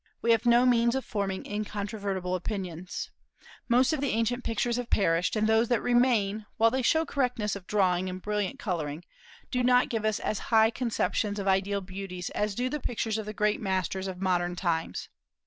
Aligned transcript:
We 0.23 0.31
have 0.31 0.47
no 0.47 0.65
means 0.65 0.95
of 0.95 1.05
forming 1.05 1.45
incontrovertible 1.45 2.33
opinions. 2.33 3.11
Most 3.69 3.93
of 3.93 4.01
the 4.01 4.09
ancient 4.09 4.43
pictures 4.43 4.77
have 4.77 4.89
perished; 4.89 5.35
and 5.35 5.45
those 5.45 5.67
that 5.67 5.79
remain, 5.79 6.47
while 6.57 6.71
they 6.71 6.81
show 6.81 7.05
correctness 7.05 7.55
of 7.55 7.67
drawing 7.67 8.09
and 8.09 8.19
brilliant 8.19 8.57
coloring, 8.57 9.03
do 9.51 9.61
not 9.61 9.89
give 9.89 10.03
us 10.03 10.19
as 10.19 10.39
high 10.49 10.71
conceptions 10.71 11.37
of 11.37 11.47
ideal 11.47 11.81
beauties 11.81 12.31
as 12.31 12.55
do 12.55 12.67
the 12.67 12.79
pictures 12.79 13.19
of 13.19 13.27
the 13.27 13.33
great 13.33 13.61
masters 13.61 14.07
of 14.07 14.19
modern 14.19 14.55
times. 14.55 15.07